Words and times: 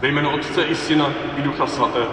Ve 0.00 0.08
jménu 0.08 0.30
Otce 0.30 0.62
i 0.62 0.74
Syna 0.74 1.12
i 1.36 1.42
Ducha 1.42 1.66
Svatého. 1.66 2.12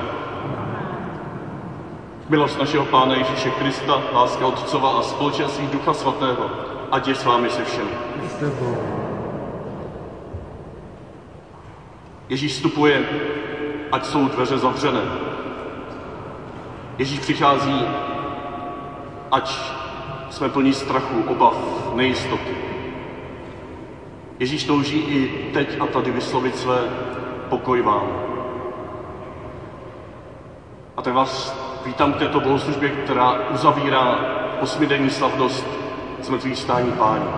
Milost 2.29 2.59
našeho 2.59 2.85
Pána 2.85 3.15
Ježíše 3.15 3.49
Krista, 3.49 4.01
láska 4.13 4.47
Otcova 4.47 4.99
a 4.99 5.01
společenství 5.01 5.67
Ducha 5.67 5.93
Svatého, 5.93 6.49
ať 6.91 7.07
je 7.07 7.15
s 7.15 7.25
vámi 7.25 7.49
se 7.49 7.65
všemi. 7.65 7.89
Ježíš 12.29 12.53
vstupuje, 12.53 13.05
ať 13.91 14.05
jsou 14.05 14.27
dveře 14.27 14.57
zavřené. 14.57 15.01
Ježíš 16.97 17.19
přichází, 17.19 17.85
ať 19.31 19.59
jsme 20.29 20.49
plní 20.49 20.73
strachu, 20.73 21.23
obav, 21.27 21.55
nejistoty. 21.95 22.55
Ježíš 24.39 24.63
touží 24.63 24.97
i 24.97 25.51
teď 25.53 25.77
a 25.79 25.87
tady 25.87 26.11
vyslovit 26.11 26.57
své 26.57 26.79
pokoj 27.49 27.81
vám. 27.81 28.07
A 30.97 31.01
tak 31.01 31.13
vás 31.13 31.65
vítám 31.85 32.13
k 32.13 32.17
této 32.17 32.39
bohoslužbě, 32.39 32.89
která 32.89 33.49
uzavírá 33.49 34.19
osmidenní 34.61 35.09
slavnost 35.09 35.67
zmrtvých 36.21 36.57
stání 36.57 36.91
páně. 36.91 37.29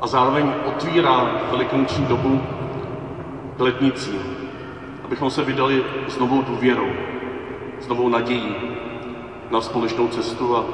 A 0.00 0.06
zároveň 0.06 0.52
otvírá 0.66 1.30
velikonoční 1.50 2.06
dobu 2.06 2.42
k 3.56 3.60
letnicím, 3.60 4.20
abychom 5.04 5.30
se 5.30 5.42
vydali 5.42 5.84
s 6.08 6.18
novou 6.18 6.42
důvěrou, 6.42 6.90
s 7.80 7.88
novou 7.88 8.08
nadějí 8.08 8.56
na 9.50 9.60
společnou 9.60 10.08
cestu 10.08 10.56
a 10.56 10.64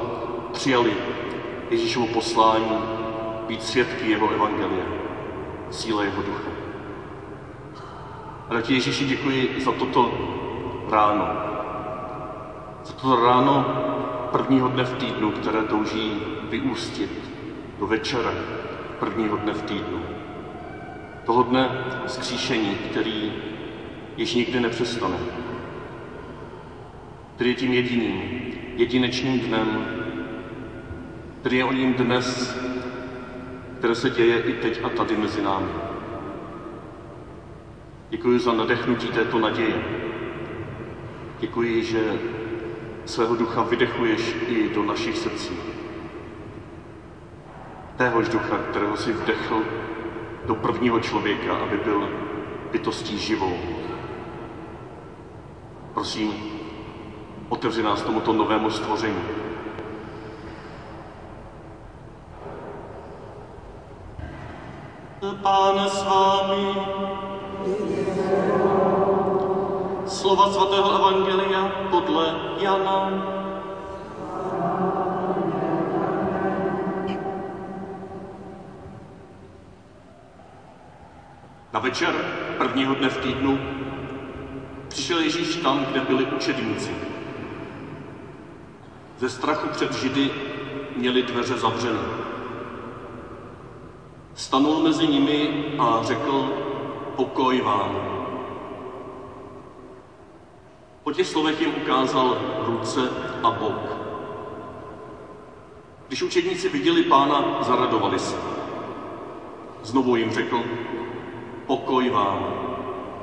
přijali 0.51 0.93
Ježíšovo 1.69 2.07
poslání 2.07 2.77
být 3.47 3.63
svědky 3.63 4.09
jeho 4.11 4.29
evangelia, 4.29 4.85
síle 5.69 6.05
jeho 6.05 6.21
ducha. 6.21 6.60
A 8.51 8.61
ti 8.61 8.73
Ježíši 8.73 9.05
děkuji 9.05 9.55
za 9.63 9.71
toto 9.71 10.11
ráno. 10.89 11.27
Za 12.83 12.93
toto 12.93 13.25
ráno 13.25 13.65
prvního 14.31 14.67
dne 14.67 14.83
v 14.83 14.93
týdnu, 14.93 15.31
které 15.31 15.63
touží 15.63 16.11
vyústit 16.49 17.09
do 17.79 17.87
večera 17.87 18.31
prvního 18.99 19.37
dne 19.37 19.53
v 19.53 19.61
týdnu. 19.61 20.01
Toho 21.25 21.43
dne 21.43 21.69
zkříšení, 22.07 22.75
který 22.75 23.33
již 24.17 24.35
nikdy 24.35 24.59
nepřestane. 24.59 25.17
Který 27.35 27.49
je 27.49 27.55
tím 27.55 27.73
jediným, 27.73 28.21
jedinečným 28.75 29.39
dnem, 29.39 29.85
který 31.39 31.57
je 31.57 31.65
o 31.65 31.73
ním 31.73 31.93
dnes, 31.93 32.59
které 33.79 33.95
se 33.95 34.09
děje 34.09 34.39
i 34.39 34.53
teď 34.53 34.83
a 34.83 34.89
tady 34.89 35.17
mezi 35.17 35.41
námi. 35.41 35.90
Děkuji 38.11 38.39
za 38.39 38.53
nadechnutí 38.53 39.07
této 39.07 39.39
naděje. 39.39 39.83
Děkuji, 41.39 41.83
že 41.83 42.19
svého 43.05 43.35
ducha 43.35 43.63
vydechuješ 43.63 44.35
i 44.47 44.69
do 44.69 44.83
našich 44.83 45.17
srdcí. 45.17 45.57
Téhož 47.97 48.29
ducha, 48.29 48.57
kterého 48.57 48.97
si 48.97 49.13
vdechl 49.13 49.61
do 50.45 50.55
prvního 50.55 50.99
člověka, 50.99 51.55
aby 51.55 51.77
byl 51.77 52.09
bytostí 52.71 53.17
živou. 53.17 53.57
Prosím, 55.93 56.33
otevři 57.49 57.83
nás 57.83 58.01
tomuto 58.01 58.33
novému 58.33 58.69
stvoření. 58.69 59.23
Pán 65.41 65.89
s 65.89 66.03
vámi. 66.03 67.30
Slova 70.11 70.51
svatého 70.51 70.91
Evangelia 70.95 71.87
podle 71.89 72.35
Jana. 72.59 73.09
Na 81.73 81.79
večer 81.79 82.13
prvního 82.57 82.95
dne 82.95 83.09
v 83.09 83.17
týdnu 83.17 83.59
přišel 84.87 85.19
Ježíš 85.19 85.55
tam, 85.55 85.85
kde 85.85 85.99
byli 85.99 86.25
učedníci. 86.25 86.91
Ze 89.17 89.29
strachu 89.29 89.67
před 89.67 89.93
Židy 89.93 90.31
měli 90.95 91.23
dveře 91.23 91.57
zavřené. 91.57 92.07
Stanul 94.35 94.79
mezi 94.79 95.07
nimi 95.07 95.65
a 95.79 95.99
řekl, 96.03 96.49
pokoj 97.15 97.61
vám. 97.61 98.20
Po 101.11 101.15
těch 101.15 101.27
slovech 101.27 101.61
jim 101.61 101.73
ukázal 101.75 102.37
ruce 102.65 103.09
a 103.43 103.51
bok. 103.51 103.97
Když 106.07 106.21
učedníci 106.21 106.69
viděli 106.69 107.03
pána, 107.03 107.57
zaradovali 107.61 108.19
se. 108.19 108.35
Znovu 109.83 110.15
jim 110.15 110.31
řekl, 110.31 110.63
pokoj 111.65 112.09
vám. 112.09 112.53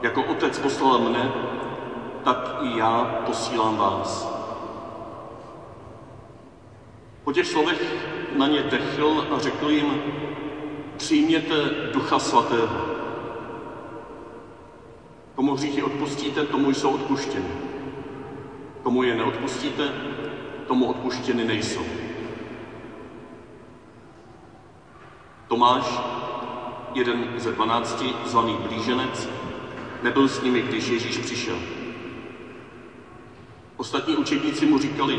Jako 0.02 0.22
otec 0.22 0.58
poslal 0.58 0.98
mne, 0.98 1.32
tak 2.24 2.56
i 2.60 2.78
já 2.78 3.22
posílám 3.26 3.76
vás. 3.76 4.32
Po 7.24 7.32
těch 7.32 7.46
slovech 7.46 7.94
na 8.36 8.46
ně 8.46 8.62
dechl 8.62 9.26
a 9.30 9.38
řekl 9.38 9.70
jim, 9.70 10.02
přijměte 10.96 11.54
Ducha 11.92 12.18
Svatého. 12.18 12.76
Komu 15.34 15.54
hříchy 15.54 15.82
odpustíte, 15.82 16.44
tomu 16.44 16.70
jsou 16.70 16.90
odpuštěny. 16.90 17.67
Komu 18.88 19.02
je 19.02 19.16
neodpustíte, 19.16 19.92
tomu 20.66 20.86
odpuštěny 20.86 21.44
nejsou. 21.44 21.84
Tomáš, 25.48 26.00
jeden 26.94 27.34
ze 27.36 27.52
dvanácti, 27.52 28.14
zvaný 28.24 28.56
blíženec, 28.68 29.28
nebyl 30.02 30.28
s 30.28 30.42
nimi, 30.42 30.60
když 30.60 30.88
Ježíš 30.88 31.18
přišel. 31.18 31.58
Ostatní 33.76 34.16
učedníci 34.16 34.66
mu 34.66 34.78
říkali, 34.78 35.18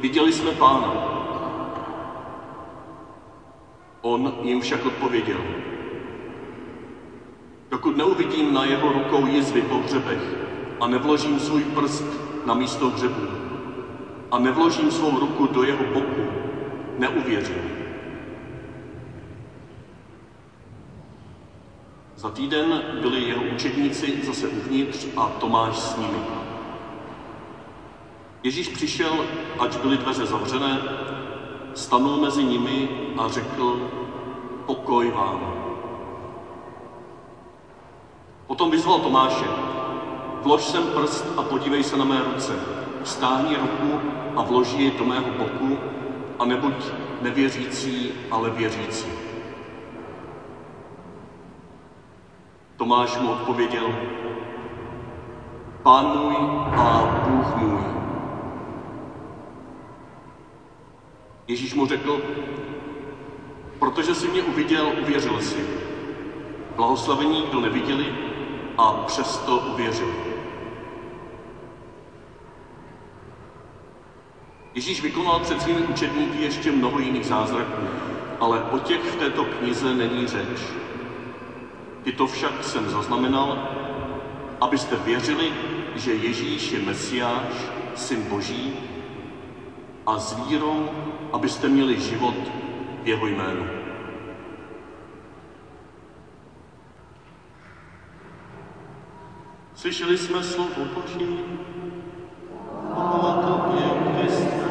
viděli 0.00 0.32
jsme 0.32 0.52
pána. 0.52 0.92
On 4.00 4.34
jim 4.42 4.60
však 4.60 4.86
odpověděl, 4.86 5.40
dokud 7.70 7.96
neuvidím 7.96 8.54
na 8.54 8.64
jeho 8.64 8.92
rukou 8.92 9.26
jizvy 9.26 9.62
po 9.62 9.78
hřebech 9.78 10.34
a 10.80 10.86
nevložím 10.86 11.40
svůj 11.40 11.64
prst 11.64 12.21
na 12.46 12.54
místo 12.54 12.90
hřebu 12.90 13.26
a 14.30 14.38
nevložím 14.38 14.90
svou 14.90 15.18
ruku 15.18 15.46
do 15.46 15.62
jeho 15.62 15.84
boku, 15.84 16.26
neuvěřím. 16.98 17.72
Za 22.16 22.30
týden 22.30 22.82
byli 23.00 23.22
jeho 23.22 23.42
učedníci 23.54 24.20
zase 24.22 24.48
uvnitř 24.48 25.06
a 25.16 25.26
Tomáš 25.26 25.78
s 25.78 25.96
nimi. 25.96 26.18
Ježíš 28.42 28.68
přišel, 28.68 29.24
ať 29.58 29.76
byly 29.76 29.96
dveře 29.96 30.26
zavřené, 30.26 30.78
stanul 31.74 32.20
mezi 32.20 32.44
nimi 32.44 32.88
a 33.18 33.28
řekl, 33.28 33.90
pokoj 34.66 35.10
vám. 35.10 35.54
Potom 38.46 38.70
vyzval 38.70 38.98
Tomáše, 38.98 39.46
vlož 40.42 40.62
sem 40.62 40.82
prst 40.82 41.24
a 41.36 41.42
podívej 41.42 41.82
se 41.82 41.96
na 41.96 42.04
mé 42.04 42.24
ruce. 42.24 42.52
Stáhni 43.04 43.56
ruku 43.56 44.00
a 44.36 44.42
vloží 44.42 44.82
ji 44.82 44.90
do 44.98 45.04
mého 45.04 45.30
boku 45.38 45.78
a 46.38 46.44
nebuď 46.44 46.74
nevěřící, 47.20 48.12
ale 48.30 48.50
věřící. 48.50 49.06
Tomáš 52.76 53.18
mu 53.18 53.32
odpověděl, 53.32 53.94
Pán 55.82 56.18
můj 56.18 56.34
a 56.76 57.22
Bůh 57.28 57.56
můj. 57.56 57.82
Ježíš 61.48 61.74
mu 61.74 61.86
řekl, 61.86 62.20
protože 63.78 64.14
jsi 64.14 64.28
mě 64.28 64.42
uviděl, 64.42 64.92
uvěřil 65.02 65.40
jsi. 65.40 65.66
Blahoslavení, 66.76 67.42
kdo 67.48 67.60
neviděli 67.60 68.06
a 68.78 68.92
přesto 68.92 69.58
uvěřili. 69.58 70.12
Ježíš 74.74 75.02
vykonal 75.02 75.40
před 75.40 75.62
svými 75.62 75.80
učedníky 75.80 76.42
ještě 76.42 76.72
mnoho 76.72 76.98
jiných 76.98 77.26
zázraků, 77.26 77.82
ale 78.40 78.62
o 78.62 78.78
těch 78.78 79.00
v 79.00 79.16
této 79.16 79.44
knize 79.44 79.94
není 79.94 80.26
řeč. 80.26 80.60
Tyto 82.02 82.26
však 82.26 82.64
jsem 82.64 82.90
zaznamenal, 82.90 83.68
abyste 84.60 84.96
věřili, 84.96 85.52
že 85.94 86.14
Ježíš 86.14 86.72
je 86.72 86.78
Mesiáš, 86.78 87.54
Syn 87.94 88.22
Boží, 88.22 88.74
a 90.06 90.18
s 90.18 90.46
vírou, 90.46 90.88
abyste 91.32 91.68
měli 91.68 92.00
život 92.00 92.34
v 93.02 93.08
jeho 93.08 93.26
jménu. 93.26 93.66
Slyšeli 99.74 100.18
jsme 100.18 100.42
slovo 100.42 100.84
Boží. 100.94 101.38
Chvála 102.92 103.42
tobě, 103.42 104.12
Kriste. 104.20 104.62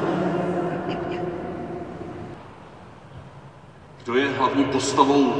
Kdo 4.03 4.15
je 4.15 4.30
hlavní 4.41 4.65
postavou 4.65 5.33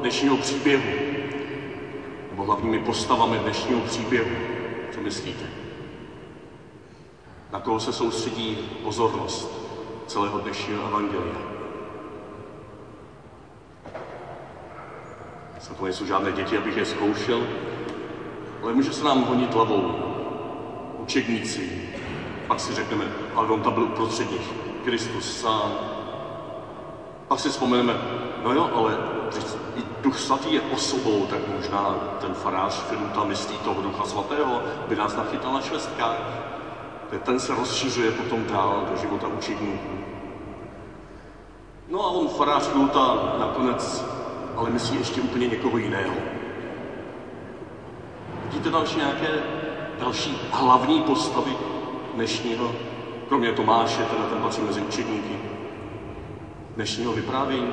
dnešního 0.00 0.36
příběhu? 0.36 0.90
Nebo 2.30 2.42
hlavními 2.42 2.78
postavami 2.78 3.38
dnešního 3.38 3.80
příběhu? 3.80 4.30
Co 4.94 5.00
myslíte? 5.00 5.44
Na 7.52 7.60
koho 7.60 7.80
se 7.80 7.92
soustředí 7.92 8.58
pozornost 8.82 9.50
celého 10.06 10.38
dnešního 10.38 10.86
evangelia? 10.86 11.36
Snad 15.58 15.78
to 15.78 15.84
nejsou 15.84 16.06
žádné 16.06 16.32
děti, 16.32 16.58
abych 16.58 16.76
je 16.76 16.84
zkoušel, 16.84 17.46
ale 18.62 18.72
může 18.72 18.92
se 18.92 19.04
nám 19.04 19.24
honit 19.24 19.54
hlavou 19.54 19.94
učedníci, 20.98 21.82
pak 22.46 22.60
si 22.60 22.74
řekneme, 22.74 23.04
ale 23.34 23.48
on 23.48 23.60
tam 23.60 23.72
byl 23.72 23.82
uprostřed 23.82 24.30
nich, 24.30 24.52
Kristus 24.84 25.40
sám. 25.40 25.72
Pak 27.28 27.40
si 27.40 27.48
vzpomeneme, 27.48 28.22
no 28.44 28.52
jo, 28.52 28.70
ale 28.74 28.96
i 29.76 29.82
Duch 30.02 30.18
Svatý 30.18 30.54
je 30.54 30.60
osobou, 30.60 31.26
tak 31.30 31.40
možná 31.56 31.94
ten 32.20 32.34
farář 32.34 32.82
Filuta 32.82 33.24
myslí 33.24 33.58
toho 33.58 33.82
Ducha 33.82 34.04
Svatého, 34.04 34.62
by 34.88 34.96
nás 34.96 35.16
nachytal 35.16 35.52
na 35.52 35.60
švestkách. 35.60 36.16
Ten 37.22 37.40
se 37.40 37.54
rozšiřuje 37.54 38.10
potom 38.10 38.44
dál 38.44 38.86
do 38.90 38.96
života 38.96 39.26
učedníků. 39.26 39.98
No 41.88 42.04
a 42.04 42.08
on 42.10 42.28
farář 42.28 42.62
Filuta 42.62 43.34
nakonec 43.38 44.04
ale 44.56 44.70
myslí 44.70 44.98
ještě 44.98 45.20
úplně 45.20 45.46
někoho 45.46 45.78
jiného. 45.78 46.14
Vidíte 48.44 48.70
další 48.70 48.96
nějaké 48.96 49.28
další 50.00 50.38
hlavní 50.50 51.00
postavy 51.00 51.56
dnešního, 52.14 52.72
kromě 53.28 53.52
Tomáše, 53.52 54.04
teda 54.04 54.24
ten 54.24 54.38
patří 54.38 54.62
mezi 54.62 54.80
učedníky, 54.80 55.38
dnešního 56.76 57.12
vyprávění? 57.12 57.72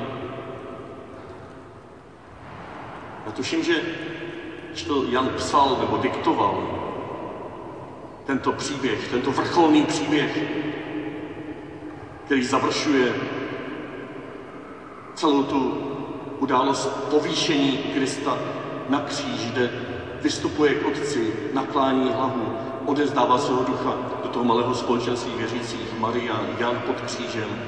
Já 3.26 3.32
tuším, 3.32 3.62
že 3.62 3.82
když 4.70 4.82
to 4.82 5.04
Jan 5.10 5.28
psal 5.36 5.76
nebo 5.80 5.96
diktoval, 5.96 6.62
tento 8.26 8.52
příběh, 8.52 9.08
tento 9.08 9.30
vrcholný 9.30 9.82
příběh, 9.82 10.44
který 12.24 12.42
završuje 12.44 13.14
celou 15.14 15.42
tu 15.42 15.74
událost 16.38 16.86
povýšení 17.10 17.78
Krista 17.94 18.38
na 18.88 19.00
kříž, 19.00 19.50
kde 19.50 19.70
vystupuje 20.22 20.74
k 20.74 20.86
Otci, 20.86 21.32
naklání 21.52 22.10
hlavu, 22.10 22.52
odezdává 22.86 23.38
svého 23.38 23.64
ducha 23.64 23.94
do 24.22 24.28
toho 24.28 24.44
malého 24.44 24.74
společenství 24.74 25.32
věřících, 25.36 25.98
Maria, 25.98 26.40
Jan 26.58 26.82
pod 26.86 27.00
křížem. 27.00 27.58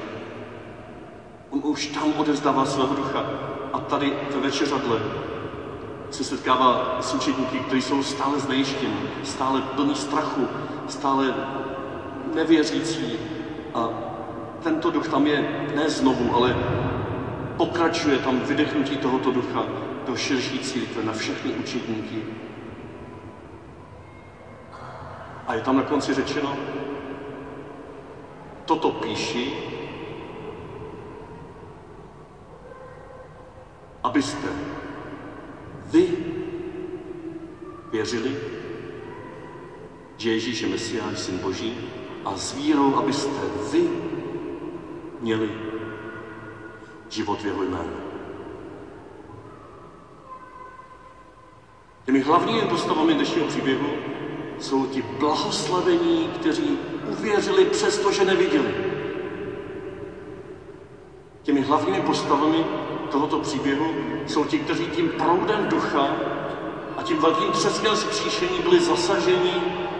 On 1.49 1.61
už 1.63 1.87
tam 1.87 2.13
odezdává 2.17 2.65
svého 2.65 2.95
ducha. 2.95 3.25
A 3.73 3.79
tady 3.79 4.13
ve 4.33 4.39
večeřadle 4.39 4.99
se 6.13 6.23
setkává 6.23 6.97
s 7.01 7.13
učedníky, 7.13 7.59
kteří 7.59 7.81
jsou 7.81 8.03
stále 8.03 8.39
znejištěni, 8.39 9.09
stále 9.23 9.61
plní 9.61 9.95
strachu, 9.95 10.47
stále 10.87 11.33
nevěřící. 12.35 13.19
A 13.73 13.89
tento 14.63 14.89
duch 14.89 15.07
tam 15.07 15.27
je 15.27 15.67
ne 15.75 15.89
znovu, 15.89 16.35
ale 16.35 16.55
pokračuje 17.57 18.17
tam 18.17 18.39
vydechnutí 18.39 18.97
tohoto 18.97 19.31
ducha 19.31 19.65
do 20.05 20.15
širší 20.15 20.59
církve 20.59 21.03
na 21.03 21.13
všechny 21.13 21.51
učedníky. 21.51 22.23
A 25.47 25.53
je 25.53 25.61
tam 25.61 25.77
na 25.77 25.83
konci 25.83 26.13
řečeno, 26.13 26.55
toto 28.65 28.91
píši, 28.91 29.53
abyste 34.03 34.47
vy 35.93 36.07
věřili, 37.91 38.37
že 40.17 40.31
Ježíš 40.31 40.61
je 40.61 40.67
Mesiáš, 40.67 41.19
Syn 41.19 41.37
Boží, 41.37 41.77
a 42.25 42.37
s 42.37 42.53
vírou, 42.53 42.95
abyste 42.95 43.41
vy 43.71 43.89
měli 45.19 45.49
život 47.09 47.41
v 47.41 47.45
jeho 47.45 47.63
jménu. 47.63 47.93
Těmi 52.05 52.19
hlavními 52.19 52.61
postavami 52.61 53.13
dnešního 53.13 53.47
příběhu 53.47 53.87
jsou 54.59 54.85
ti 54.85 55.01
blahoslavení, 55.01 56.29
kteří 56.35 56.77
uvěřili 57.09 57.65
přesto, 57.65 58.11
že 58.11 58.25
neviděli. 58.25 58.75
Těmi 61.43 61.61
hlavními 61.61 62.01
postavami 62.01 62.65
tohoto 63.13 63.39
příběhu 63.39 63.85
jsou 64.27 64.45
ti, 64.45 64.59
kteří 64.59 64.85
tím 64.85 65.09
proudem 65.09 65.67
ducha 65.69 66.07
a 66.97 67.03
tím 67.03 67.17
velkým 67.17 67.51
třeskem 67.51 67.95
zkříšení 67.95 68.59
byli 68.59 68.79
zasaženi 68.79 69.53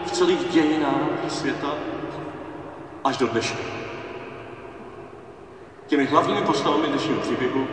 v 0.06 0.12
celých 0.12 0.50
dějinách 0.51 1.10
světa 1.27 1.74
až 3.04 3.18
do 3.18 3.27
dneška. 3.27 3.57
Těmi 5.88 6.06
hlavními 6.06 6.42
postavami 6.42 6.88
dnešního 6.88 7.19
příběhu 7.19 7.68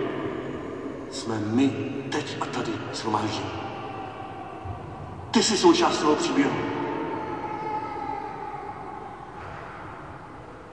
jsme 1.11 1.39
my 1.39 1.71
teď 2.11 2.37
a 2.41 2.47
tady 2.47 2.73
shromážděni. 2.93 3.51
Ty 5.31 5.43
jsi 5.43 5.57
součást 5.57 5.99
toho 5.99 6.17
příběhu. 6.17 6.57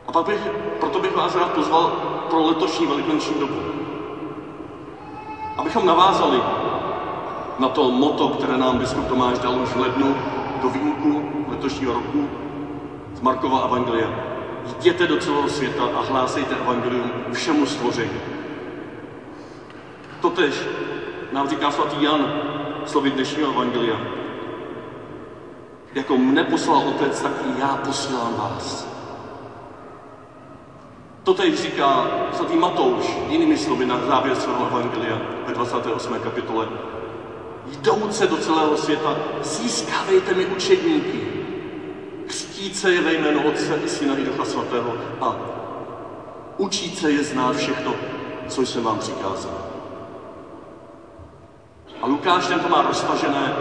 A 0.08 0.12
pak 0.12 0.26
bych, 0.26 0.42
proto 0.80 1.00
bych 1.00 1.16
vás 1.16 1.36
rád 1.36 1.52
pozval 1.52 1.90
pro 2.30 2.46
letošní 2.46 2.88
velikonoční 2.88 3.40
dobu. 3.40 3.78
Abychom 5.58 5.86
navázali 5.86 6.42
na 7.60 7.70
to 7.70 7.92
moto, 7.92 8.28
které 8.28 8.58
nám 8.58 8.78
biskup 8.78 9.08
Tomáš 9.08 9.40
dal 9.40 9.62
už 9.62 9.70
v 9.70 9.80
lednu 9.80 10.16
do 10.62 10.70
výjimku 10.70 11.24
letošního 11.48 11.94
roku 11.94 12.30
z 13.16 13.22
Markova 13.22 13.66
Evangelia. 13.66 14.10
Jděte 14.78 15.08
do 15.08 15.18
celého 15.18 15.50
světa 15.50 15.84
a 15.96 16.02
hlásejte 16.02 16.56
Evangelium 16.56 17.12
všemu 17.32 17.66
stvoření. 17.66 18.20
Totež 20.22 20.68
nám 21.32 21.50
říká 21.50 21.72
svatý 21.72 22.04
Jan 22.04 22.34
slovy 22.86 23.12
dnešního 23.12 23.52
Evangelia. 23.52 23.98
Jako 25.94 26.18
mne 26.18 26.44
poslal 26.44 26.78
Otec, 26.78 27.22
tak 27.22 27.32
i 27.46 27.60
já 27.60 27.68
posílám 27.68 28.34
vás. 28.36 28.97
To 31.28 31.34
teď 31.34 31.58
říká 31.58 32.08
svatý 32.34 32.56
Matouš 32.56 33.18
jinými 33.30 33.58
slovy 33.58 33.86
na 33.86 34.00
závěr 34.08 34.36
svého 34.36 34.68
evangelia 34.68 35.18
ve 35.48 35.54
28. 35.54 36.20
kapitole. 36.20 36.68
Jdouce 37.66 38.28
do 38.28 38.38
celého 38.38 38.78
světa, 38.78 39.18
získávejte 39.44 40.34
mi 40.34 40.46
učedníky, 40.46 41.28
křtíce 42.28 42.94
je 42.94 43.02
ve 43.02 43.14
jménu 43.14 43.48
Otce 43.48 43.80
i 43.86 43.90
Syna 43.90 44.18
i 44.18 44.24
Ducha 44.24 44.46
Svatého 44.46 44.94
a 45.22 45.36
učíce 46.58 47.12
je 47.12 47.24
znát 47.24 47.56
všechno, 47.56 47.94
co 48.48 48.62
jsem 48.62 48.84
vám 48.84 49.00
přikázal. 49.00 49.58
A 52.02 52.08
Lukáš 52.08 52.48
ten 52.48 52.60
to 52.60 52.70
má 52.70 52.82
roztažené 52.82 53.56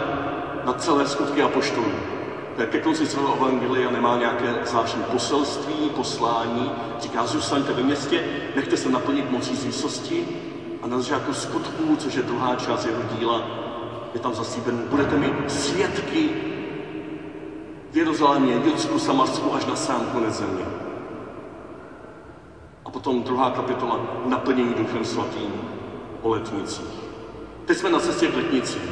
na 0.65 0.73
celé 0.73 1.07
skutky 1.07 1.41
a 1.41 1.47
poštolů 1.47 2.16
ke 2.65 2.79
konci 2.81 3.05
svého 3.05 3.35
evangelia 3.35 3.91
nemá 3.91 4.17
nějaké 4.17 4.55
zvláštní 4.65 5.03
poselství, 5.03 5.89
poslání. 5.95 6.71
Říká, 6.99 7.25
zůstaňte 7.25 7.73
ve 7.73 7.83
městě, 7.83 8.23
nechte 8.55 8.77
se 8.77 8.89
naplnit 8.89 9.31
mocí 9.31 9.55
z 9.55 9.65
výsosti 9.65 10.27
a 10.81 10.87
na 10.87 10.99
začátku 10.99 11.33
skutků, 11.33 11.95
což 11.95 12.13
je 12.13 12.23
druhá 12.23 12.55
část 12.55 12.85
jeho 12.85 13.01
díla, 13.17 13.47
je 14.13 14.19
tam 14.19 14.33
zasíben, 14.33 14.83
budete 14.89 15.17
mi 15.17 15.33
svědky 15.47 16.29
v 17.91 17.97
Jeruzalémě, 17.97 18.61
Judsku, 18.65 18.99
Samarsku 18.99 19.53
až 19.53 19.65
na 19.65 19.75
sám 19.75 20.05
konec 20.13 20.33
země. 20.33 20.65
A 22.85 22.89
potom 22.89 23.23
druhá 23.23 23.51
kapitola, 23.51 23.99
naplnění 24.25 24.73
Duchem 24.73 25.05
Svatým 25.05 25.51
o 26.21 26.29
letnicích. 26.29 27.07
Teď 27.65 27.77
jsme 27.77 27.89
na 27.89 27.99
cestě 27.99 28.27
k 28.27 28.35
letnicích. 28.35 28.89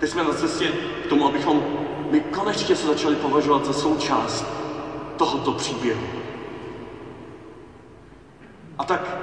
Teď 0.00 0.10
jsme 0.10 0.24
na 0.24 0.32
cestě 0.32 0.72
k 1.04 1.06
tomu, 1.06 1.28
abychom 1.28 1.62
my 2.10 2.20
konečně 2.20 2.76
se 2.76 2.86
začali 2.86 3.16
považovat 3.16 3.64
za 3.64 3.72
součást 3.72 4.44
tohoto 5.16 5.52
příběhu. 5.52 6.06
A 8.78 8.84
tak 8.84 9.16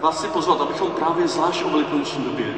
vás 0.00 0.20
si 0.20 0.28
pozvat, 0.28 0.60
abychom 0.60 0.90
právě 0.90 1.28
zvlášť 1.28 1.64
o 1.64 1.70
velikonoční 1.70 2.24
době 2.24 2.54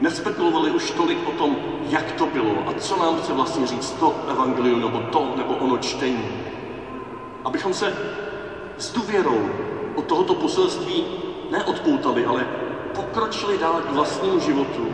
nespekulovali 0.00 0.70
už 0.70 0.90
tolik 0.90 1.28
o 1.28 1.30
tom, 1.30 1.56
jak 1.88 2.12
to 2.12 2.26
bylo 2.26 2.68
a 2.68 2.72
co 2.78 2.96
nám 2.96 3.16
chce 3.16 3.32
vlastně 3.32 3.66
říct 3.66 3.90
to 3.90 4.14
evangelium 4.28 4.80
nebo 4.80 4.98
to 4.98 5.34
nebo 5.36 5.54
ono 5.54 5.78
čtení. 5.78 6.28
Abychom 7.44 7.74
se 7.74 7.96
s 8.78 8.92
důvěrou 8.92 9.50
od 9.94 10.04
tohoto 10.04 10.34
poselství 10.34 11.04
neodpoutali, 11.50 12.26
ale 12.26 12.46
pokročili 12.94 13.58
dál 13.58 13.80
k 13.80 13.92
vlastnímu 13.92 14.40
životu 14.40 14.92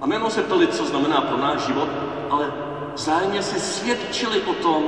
A 0.00 0.06
my 0.06 0.16
se 0.28 0.42
ptali, 0.42 0.66
co 0.66 0.84
znamená 0.84 1.20
pro 1.20 1.36
náš 1.36 1.60
život, 1.60 1.88
ale 2.32 2.52
vzájemně 2.94 3.42
si 3.42 3.60
svědčili 3.60 4.42
o 4.42 4.54
tom, 4.54 4.82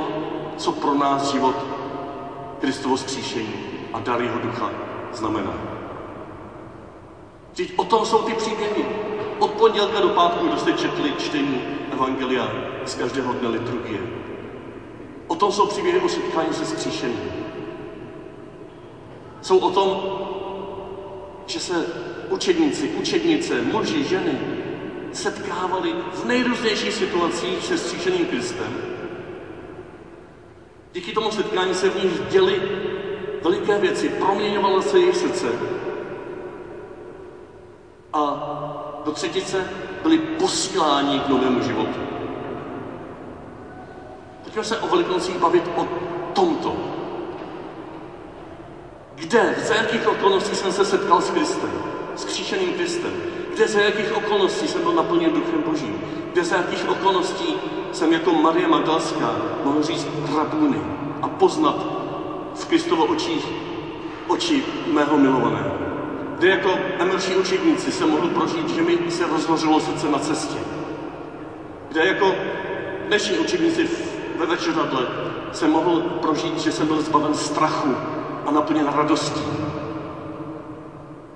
co 0.56 0.72
pro 0.72 0.94
nás 0.94 1.32
život 1.32 1.56
Kristovo 2.60 2.96
skříšení 2.96 3.54
a 3.92 4.00
dar 4.00 4.22
jeho 4.22 4.38
ducha 4.38 4.70
znamená. 5.12 5.54
Vždyť 7.52 7.72
o 7.76 7.84
tom 7.84 8.06
jsou 8.06 8.22
ty 8.22 8.32
příběhy. 8.32 8.84
Od 9.38 9.50
pondělka 9.50 10.00
do 10.00 10.08
pátku, 10.08 10.46
kdo 10.46 10.56
jste 10.56 10.72
četli 10.72 11.12
čtení 11.18 11.60
Evangelia 11.92 12.52
z 12.84 12.94
každého 12.94 13.32
dne 13.32 13.48
liturgie. 13.48 14.00
O 15.26 15.34
tom 15.34 15.52
jsou 15.52 15.66
příběhy 15.66 16.00
o 16.00 16.08
setkání 16.08 16.54
se 16.54 16.64
skříšením. 16.64 17.32
Jsou 19.40 19.58
o 19.58 19.70
tom, 19.70 20.02
že 21.46 21.60
se 21.60 21.86
učedníci, 22.30 22.88
učednice, 22.88 23.62
muži, 23.62 24.04
ženy 24.04 24.53
setkávali 25.14 25.94
v 26.12 26.25
nejrůznějších 26.25 26.94
situacích 26.94 27.64
se 27.64 27.78
stříšeným 27.78 28.26
Kristem. 28.26 28.76
Díky 30.92 31.12
tomu 31.12 31.30
setkání 31.30 31.75
se 31.75 31.90
v 31.90 32.04
nich 32.04 32.21
děli 32.30 32.62
veliké 33.42 33.78
věci, 33.78 34.09
proměňovalo 34.09 34.83
se 34.83 34.99
jejich 34.99 35.16
srdce. 35.16 35.47
A 38.12 38.21
do 39.04 39.12
třetice 39.12 39.71
byli 40.02 40.18
posíláni 40.18 41.21
k 41.21 41.28
novému 41.28 41.62
životu. 41.62 42.00
Pojďme 44.44 44.64
se 44.64 44.78
o 44.78 44.88
Velikonocích 44.88 45.38
bavit 45.38 45.71
o 45.76 45.88
tomto. 46.33 46.76
Kde, 49.14 49.54
za 49.59 49.75
jakých 49.75 50.09
okolností 50.09 50.56
jsem 50.56 50.73
se 50.73 50.85
setkal 50.85 51.21
s 51.21 51.30
Kristem, 51.30 51.71
s 52.16 52.25
kříšeným 52.25 52.73
Kristem? 52.73 53.12
Kde 53.54 53.68
za 53.68 53.80
jakých 53.80 54.16
okolností 54.16 54.68
jsem 54.68 54.83
byl 54.83 54.92
naplněn 54.92 55.33
Duchem 55.33 55.62
Božím? 55.62 56.00
Kde 56.33 56.44
za 56.44 56.56
jakých 56.56 56.88
okolností 56.88 57.54
jsem 57.92 58.12
jako 58.12 58.33
Marie 58.33 58.68
Magdalská 58.68 59.37
mohl 59.64 59.83
říct 59.83 60.06
rabůny 60.37 60.80
a 61.23 61.28
poznat 61.28 61.87
v 62.54 62.64
Kristovo 62.66 63.04
očích 63.04 63.47
oči 64.28 64.64
mého 64.92 65.18
milovaného? 65.18 65.75
Kde 66.38 66.49
jako 66.49 66.78
emelší 66.99 67.37
učedníci 67.37 67.92
jsem 67.92 68.11
mohl 68.11 68.28
prožít, 68.28 68.68
že 68.68 68.83
mi 68.83 68.99
se 69.09 69.26
rozhořilo 69.26 69.80
srdce 69.80 70.09
na 70.09 70.18
cestě? 70.18 70.59
Kde 71.88 72.06
jako 72.06 72.35
dnešní 73.06 73.38
učedníci 73.38 73.88
ve 74.37 74.47
večeradle 74.47 75.06
jsem 75.52 75.71
mohl 75.71 76.00
prožít, 76.00 76.59
že 76.59 76.73
jsem 76.73 76.87
byl 76.87 77.00
zbaven 77.00 77.35
strachu 77.35 77.97
a 78.47 78.50
naplněn 78.50 78.87
radostí? 78.87 79.63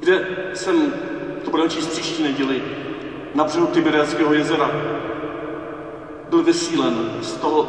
Kde 0.09 0.27
jsem 0.55 0.93
to 1.45 1.51
budeme 1.51 1.69
číst 1.69 1.87
příští 1.87 2.23
neděli, 2.23 2.63
na 3.35 3.45
břehu 3.45 3.67
Tiberiackého 3.67 4.35
jezera. 4.35 4.71
Byl 6.29 6.43
vysílen 6.43 7.19
z 7.21 7.33
toho, 7.33 7.67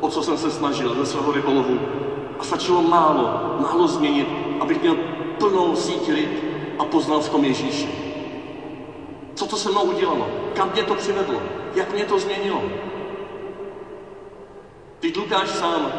o 0.00 0.08
co 0.08 0.22
jsem 0.22 0.36
se 0.36 0.50
snažil, 0.50 0.94
ze 0.94 1.06
svého 1.06 1.32
rybolovu. 1.32 1.78
A 2.38 2.44
stačilo 2.44 2.82
málo, 2.82 3.56
málo 3.60 3.86
změnit, 3.86 4.28
abych 4.60 4.80
měl 4.80 4.96
plnou 5.38 5.76
síť 5.76 6.08
ryb 6.08 6.30
a 6.78 6.84
poznal 6.84 7.20
v 7.20 7.28
tom 7.28 7.44
Ježíši. 7.44 7.88
Co 9.34 9.46
to 9.46 9.56
se 9.56 9.70
mnou 9.70 9.82
udělalo? 9.82 10.28
Kam 10.54 10.70
mě 10.72 10.82
to 10.82 10.94
přivedlo? 10.94 11.42
Jak 11.74 11.92
mě 11.92 12.04
to 12.04 12.18
změnilo? 12.18 12.62
Teď 15.00 15.16
Lukáš 15.16 15.48
sám 15.48 15.92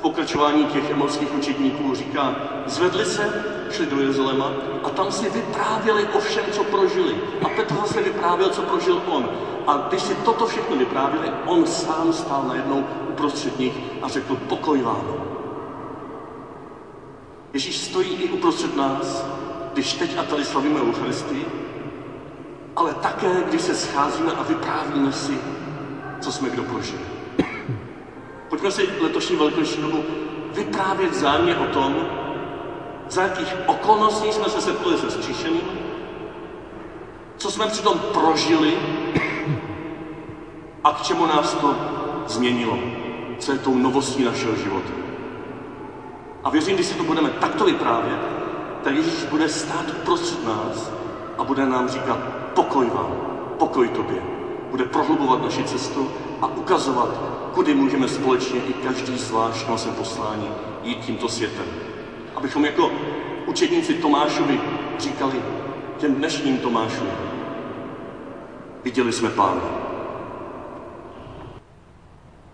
pokračování 0.00 0.66
těch 0.66 0.90
emorských 0.90 1.34
učitníků 1.34 1.94
říká, 1.94 2.34
zvedli 2.66 3.04
se, 3.06 3.32
šli 3.70 3.86
do 3.86 4.00
Jeruzaléma 4.00 4.52
a 4.84 4.90
tam 4.90 5.12
si 5.12 5.28
vyprávěli 5.28 6.04
o 6.04 6.20
všem, 6.20 6.44
co 6.52 6.64
prožili. 6.64 7.16
A 7.44 7.48
Petr 7.48 7.74
zase 7.74 8.02
vyprávěl, 8.02 8.48
co 8.48 8.62
prožil 8.62 9.02
on. 9.06 9.28
A 9.66 9.86
když 9.88 10.02
si 10.02 10.14
toto 10.14 10.46
všechno 10.46 10.76
vyprávěli, 10.76 11.30
on 11.46 11.66
sám 11.66 12.12
stál 12.12 12.44
najednou 12.44 12.84
uprostřed 13.08 13.58
nich 13.58 13.72
a 14.02 14.08
řekl, 14.08 14.36
pokoj 14.36 14.82
vám. 14.82 15.04
Ježíš 17.52 17.78
stojí 17.78 18.14
i 18.14 18.28
uprostřed 18.28 18.76
nás, 18.76 19.24
když 19.72 19.92
teď 19.92 20.18
a 20.18 20.22
tady 20.22 20.44
slavíme 20.44 20.80
Eucharistii, 20.80 21.46
ale 22.76 22.94
také, 22.94 23.42
když 23.48 23.62
se 23.62 23.74
scházíme 23.74 24.32
a 24.32 24.42
vyprávíme 24.42 25.12
si, 25.12 25.38
co 26.20 26.32
jsme 26.32 26.50
kdo 26.50 26.62
prožili. 26.62 27.19
Pojďme 28.50 28.70
si 28.70 28.88
letošní 29.00 29.36
velikonoční 29.36 29.82
dobu 29.82 30.04
vyprávět 30.54 31.10
vzájemně 31.10 31.56
o 31.56 31.66
tom, 31.66 31.94
za 33.08 33.22
jakých 33.22 33.56
okolností 33.66 34.32
jsme 34.32 34.48
se 34.48 34.60
setkali 34.60 34.98
se 34.98 35.10
skříšeným, 35.10 35.62
co 37.36 37.50
jsme 37.50 37.66
přitom 37.66 37.98
prožili 37.98 38.78
a 40.84 40.92
k 40.92 41.02
čemu 41.02 41.26
nás 41.26 41.54
to 41.54 41.74
změnilo, 42.26 42.78
co 43.38 43.52
je 43.52 43.58
tou 43.58 43.76
novostí 43.76 44.24
našeho 44.24 44.56
života. 44.56 44.92
A 46.44 46.50
věřím, 46.50 46.74
když 46.74 46.86
si 46.86 46.94
to 46.94 47.04
budeme 47.04 47.30
takto 47.30 47.64
vyprávět, 47.64 48.20
tak 48.82 48.94
Ježíš 48.94 49.24
bude 49.24 49.48
stát 49.48 49.84
uprostřed 50.02 50.44
nás 50.44 50.92
a 51.38 51.44
bude 51.44 51.66
nám 51.66 51.88
říkat 51.88 52.18
pokoj 52.54 52.86
vám, 52.86 53.16
pokoj 53.58 53.88
tobě. 53.88 54.22
Bude 54.70 54.84
prohlubovat 54.84 55.42
naši 55.42 55.64
cestu 55.64 56.08
a 56.40 56.46
ukazovat, 56.46 57.29
kudy 57.54 57.74
můžeme 57.74 58.08
společně 58.08 58.60
i 58.60 58.72
každý 58.72 59.18
zvlášť 59.18 59.68
na 59.68 59.76
svém 59.76 59.94
poslání 59.94 60.48
jít 60.82 61.04
tímto 61.04 61.28
světem. 61.28 61.66
Abychom 62.36 62.64
jako 62.64 62.90
učedníci 63.46 63.94
Tomášovi 63.94 64.60
říkali 64.98 65.42
těm 65.98 66.14
dnešním 66.14 66.58
Tomášům, 66.58 67.08
viděli 68.84 69.12
jsme 69.12 69.30
Pána. 69.30 69.89